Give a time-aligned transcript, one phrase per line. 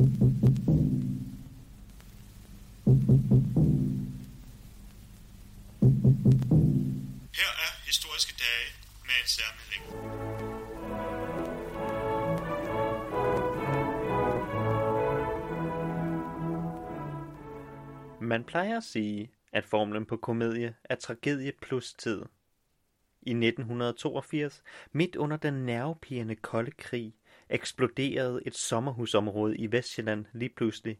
[0.00, 0.06] Her
[7.64, 8.68] er historiske dage
[9.06, 9.84] med en særmelding.
[18.20, 22.22] Man plejer at sige, at formlen på komedie er tragedie plus tid.
[23.22, 24.62] I 1982,
[24.92, 27.14] midt under den nervepirrende kolde krig,
[27.50, 30.98] eksploderede et sommerhusområde i Vestjylland lige pludselig.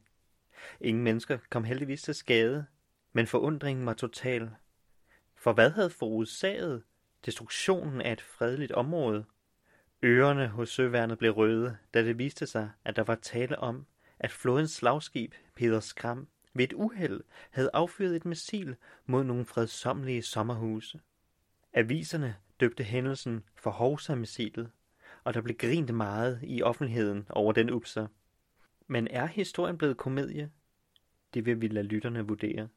[0.81, 2.67] Ingen mennesker kom heldigvis til skade,
[3.13, 4.51] men forundringen var total.
[5.37, 6.83] For hvad havde forårsaget
[7.27, 9.25] destruktionen af et fredeligt område?
[10.05, 13.87] Ørerne hos søværnet blev røde, da det viste sig, at der var tale om,
[14.19, 20.23] at flådens slagskib Peder Skram ved et uheld havde affyret et missil mod nogle fredsommelige
[20.23, 21.01] sommerhuse.
[21.73, 24.71] Aviserne døbte hændelsen for Hovsa-missilet,
[25.25, 28.07] og der blev grint meget i offentligheden over den upser.
[28.87, 30.51] Men er historien blevet komedie?
[31.35, 32.69] Det vil vi lade lytterne vurdere.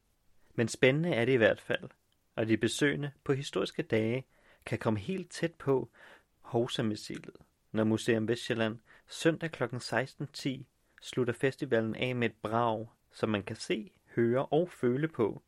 [0.56, 1.90] Men spændende er det i hvert fald,
[2.36, 4.26] og de besøgende på historiske dage
[4.66, 5.90] kan komme helt tæt på
[6.42, 7.36] Hovsamissilet,
[7.72, 9.64] når Museum Vestjylland søndag kl.
[9.64, 10.64] 16.10
[11.02, 15.44] slutter festivalen af med et brag, som man kan se, høre og føle på.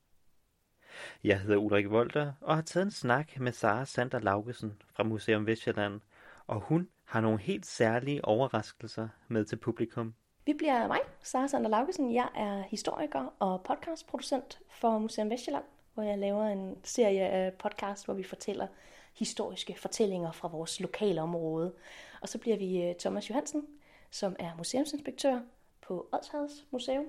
[1.23, 5.45] Jeg hedder Ulrik Volter og har taget en snak med Sara Sander Laugesen fra Museum
[5.45, 6.01] Vestjylland,
[6.47, 10.13] og hun har nogle helt særlige overraskelser med til publikum.
[10.45, 12.13] Vi bliver mig, Sara Sander Laugesen.
[12.13, 18.05] Jeg er historiker og podcastproducent for Museum Vestjylland, hvor jeg laver en serie af podcast,
[18.05, 18.67] hvor vi fortæller
[19.13, 21.73] historiske fortællinger fra vores lokale område.
[22.21, 23.67] Og så bliver vi øh, Thomas Johansen,
[24.11, 25.39] som er museumsinspektør
[25.87, 27.05] på Odsherreds Museum,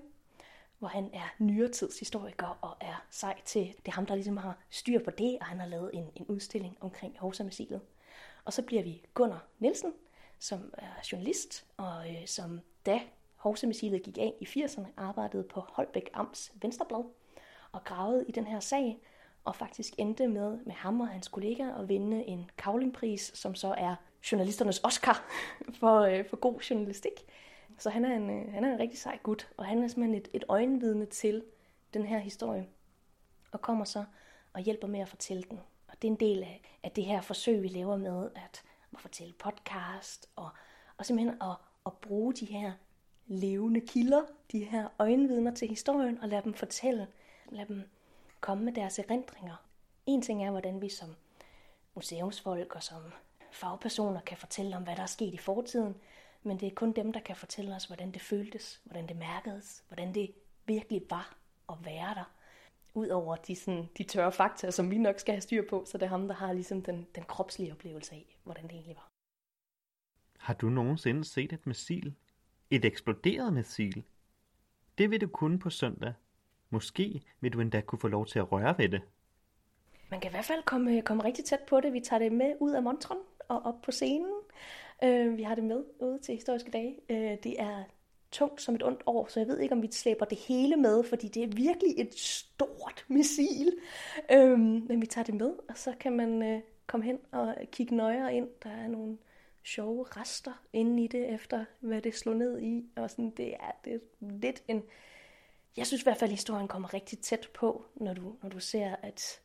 [0.78, 4.58] hvor han er nyere tidshistoriker og er sej til, det er ham, der ligesom har
[4.70, 7.80] styr på det, og han har lavet en, en udstilling omkring Hovsa-missilet.
[8.46, 9.92] Og så bliver vi Gunnar Nielsen,
[10.38, 13.00] som er journalist, og øh, som da
[13.36, 17.04] Hovsemissilet gik af i 80'erne, arbejdede på Holbæk Amts Venstreblad
[17.72, 18.98] og gravede i den her sag,
[19.44, 23.74] og faktisk endte med, med ham og hans kollegaer at vinde en kavlingpris, som så
[23.78, 23.94] er
[24.32, 25.24] journalisternes Oscar
[25.80, 27.12] for, øh, for god journalistik.
[27.78, 30.14] Så han er en, øh, han er en rigtig sej gut, og han er simpelthen
[30.14, 31.44] et, et øjenvidne til
[31.94, 32.66] den her historie,
[33.52, 34.04] og kommer så
[34.52, 35.60] og hjælper med at fortælle den.
[35.96, 38.62] Og det er en del af, af det her forsøg, vi laver med at,
[38.92, 40.48] at fortælle podcast, og,
[40.96, 42.72] og simpelthen at, at bruge de her
[43.26, 47.06] levende kilder, de her øjenvidner til historien, og lade dem fortælle,
[47.50, 47.90] lade dem
[48.40, 49.56] komme med deres erindringer.
[50.06, 51.14] En ting er, hvordan vi som
[51.94, 53.02] museumsfolk og som
[53.52, 55.96] fagpersoner kan fortælle om, hvad der er sket i fortiden,
[56.42, 59.84] men det er kun dem, der kan fortælle os, hvordan det føltes, hvordan det mærkedes,
[59.88, 60.32] hvordan det
[60.66, 61.36] virkelig var
[61.68, 62.30] at være der.
[62.96, 66.04] Udover de, sådan, de tørre fakta, som vi nok skal have styr på, så det
[66.04, 69.12] er ham, der har ligesom den, den kropslige oplevelse af, hvordan det egentlig var.
[70.38, 72.14] Har du nogensinde set et missil?
[72.70, 74.04] Et eksploderet missil?
[74.98, 76.12] Det vil du kunne på søndag.
[76.70, 79.00] Måske vil du endda kunne få lov til at røre ved det.
[80.10, 81.92] Man kan i hvert fald komme, komme rigtig tæt på det.
[81.92, 83.18] Vi tager det med ud af montren
[83.48, 84.34] og op på scenen.
[85.04, 86.96] Øh, vi har det med ude til historiske dage.
[87.10, 87.84] Øh, det er
[88.36, 91.04] tungt som et ondt år, så jeg ved ikke, om vi slæber det hele med,
[91.04, 93.72] fordi det er virkelig et stort missil.
[94.32, 97.96] Øhm, men vi tager det med, og så kan man øh, komme hen og kigge
[97.96, 98.48] nøjere ind.
[98.62, 99.18] Der er nogle
[99.64, 102.84] sjove rester inde i det, efter hvad det slog ned i.
[102.96, 104.82] Og sådan, det, er, det er lidt en...
[105.76, 108.60] Jeg synes i hvert fald, at historien kommer rigtig tæt på, når du, når du
[108.60, 109.40] ser, at...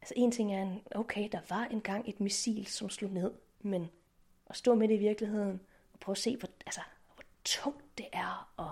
[0.00, 3.30] Altså en ting er, en, okay, der var engang et missil, som slog ned,
[3.60, 3.90] men
[4.50, 5.60] at stå midt i virkeligheden
[5.92, 6.80] og prøve at se, hvor, altså,
[7.14, 8.70] hvor tungt det er, og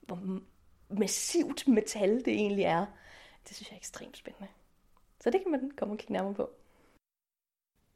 [0.00, 0.40] hvor
[0.88, 2.86] massivt metal det egentlig er.
[3.48, 4.48] Det synes jeg er ekstremt spændende.
[5.20, 6.50] Så det kan man komme og kigge nærmere på.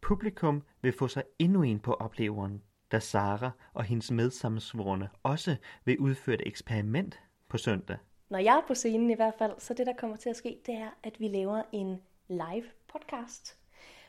[0.00, 5.98] Publikum vil få sig endnu en på opleveren, da Sara og hendes medsammensvorne også vil
[5.98, 7.98] udføre et eksperiment på søndag.
[8.28, 10.60] Når jeg er på scenen i hvert fald, så det der kommer til at ske,
[10.66, 13.58] det er, at vi laver en live podcast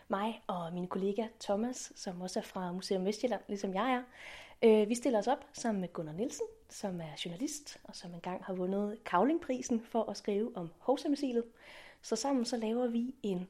[0.08, 4.04] mig og min kollega Thomas, som også er fra Museum Vestjylland, ligesom jeg er,
[4.66, 8.44] øh, vi stiller os op sammen med Gunnar Nielsen, som er journalist, og som engang
[8.44, 11.44] har vundet Kavlingprisen for at skrive om Hovsamissilet.
[12.02, 13.48] Så sammen så laver vi en,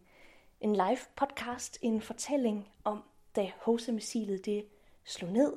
[0.62, 3.04] en live podcast, en fortælling om,
[3.36, 4.66] da Hovsamissilet det
[5.04, 5.54] slog ned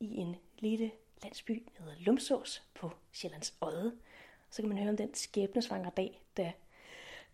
[0.00, 0.90] i en lille
[1.22, 3.92] landsby, der hedder Lumsås på Sjællands Odde.
[4.50, 6.52] Så kan man høre om den skæbnesvangre dag, da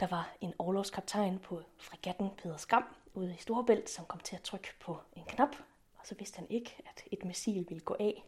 [0.00, 2.85] der var en overlovskaptajn på fregatten Peder Skram,
[3.15, 5.56] ude i Storebælt, som kom til at trykke på en knap,
[6.00, 8.25] og så vidste han ikke, at et missil ville gå af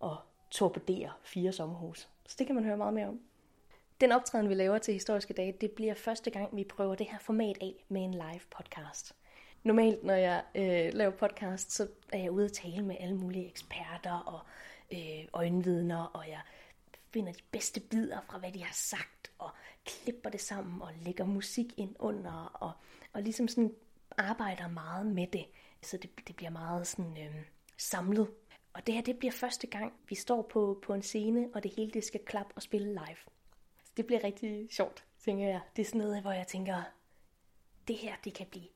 [0.00, 0.16] og
[0.50, 2.08] torpedere fire sommerhus.
[2.26, 3.20] Så det kan man høre meget mere om.
[4.00, 7.18] Den optræden, vi laver til Historiske Dage, det bliver første gang, vi prøver det her
[7.18, 9.14] format af med en live podcast.
[9.62, 13.48] normalt, når jeg øh, laver podcast, så er jeg ude at tale med alle mulige
[13.48, 14.40] eksperter og
[14.92, 16.40] øh, øjenvidner, og jeg
[17.12, 19.50] finder de bedste bidder fra, hvad de har sagt, og
[19.84, 22.72] klipper det sammen, og lægger musik ind under, og,
[23.12, 23.74] og ligesom sådan
[24.18, 25.46] arbejder meget med det.
[25.82, 27.34] Så det, det bliver meget sådan øh,
[27.76, 28.30] samlet.
[28.72, 31.72] Og det her, det bliver første gang, vi står på, på en scene, og det
[31.76, 33.16] hele det skal klappe og spille live.
[33.84, 35.60] Så det bliver rigtig sjovt, tænker jeg.
[35.76, 36.82] Det er sådan noget, hvor jeg tænker,
[37.88, 38.68] det her, det kan blive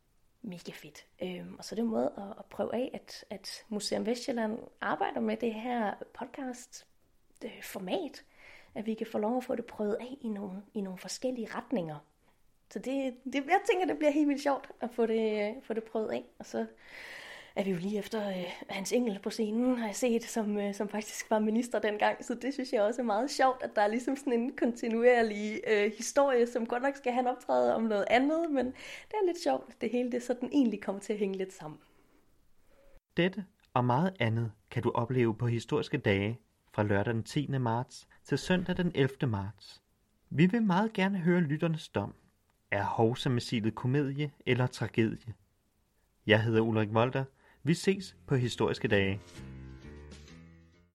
[0.42, 1.06] mega fedt.
[1.22, 4.58] Øhm, og så er det en måde at, at prøve af, at, at Museum Vestjylland
[4.80, 8.24] arbejder med det her podcast-format, øh,
[8.74, 11.54] at vi kan få lov at få det prøvet af i nogle, i nogle forskellige
[11.54, 11.98] retninger.
[12.70, 15.84] Så det, det, jeg tænker, det bliver helt vildt sjovt at få det, få det
[15.84, 16.24] prøvet af.
[16.38, 16.66] Og så
[17.56, 20.74] er vi jo lige efter øh, Hans Engel på scenen, har jeg set, som, øh,
[20.74, 22.24] som faktisk var minister dengang.
[22.24, 25.60] Så det synes jeg også er meget sjovt, at der er ligesom sådan en kontinuerlig
[25.70, 29.26] øh, historie, som godt nok skal have en optræde om noget andet, men det er
[29.26, 31.80] lidt sjovt, det hele det sådan egentlig kommer til at hænge lidt sammen.
[33.16, 33.44] Dette
[33.74, 36.38] og meget andet kan du opleve på historiske dage
[36.72, 37.46] fra lørdag den 10.
[37.46, 39.26] marts til søndag den 11.
[39.26, 39.82] marts.
[40.30, 42.14] Vi vil meget gerne høre lytternes dom.
[42.70, 45.34] Er Hovsa-missilet komedie eller tragedie?
[46.26, 47.24] Jeg hedder Ulrik Volter.
[47.62, 49.20] Vi ses på historiske dage.